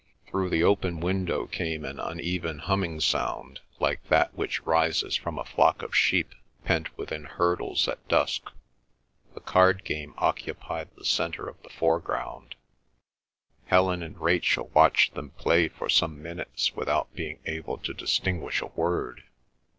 Through 0.25 0.49
the 0.49 0.63
open 0.63 0.99
window 0.99 1.45
came 1.45 1.85
an 1.85 1.99
uneven 1.99 2.57
humming 2.57 2.99
sound 3.01 3.59
like 3.79 4.03
that 4.09 4.33
which 4.33 4.61
rises 4.65 5.15
from 5.15 5.37
a 5.37 5.45
flock 5.45 5.83
of 5.83 5.95
sheep 5.95 6.33
pent 6.65 6.97
within 6.97 7.25
hurdles 7.25 7.87
at 7.87 8.07
dusk. 8.07 8.49
The 9.35 9.41
card 9.41 9.81
party 9.85 10.07
occupied 10.17 10.89
the 10.95 11.05
centre 11.05 11.47
of 11.47 11.61
the 11.61 11.69
foreground. 11.69 12.55
Helen 13.67 14.01
and 14.01 14.19
Rachel 14.19 14.71
watched 14.73 15.13
them 15.13 15.29
play 15.37 15.67
for 15.67 15.87
some 15.87 16.19
minutes 16.19 16.75
without 16.75 17.13
being 17.13 17.37
able 17.45 17.77
to 17.77 17.93
distinguish 17.93 18.59
a 18.61 18.67
word. 18.75 19.25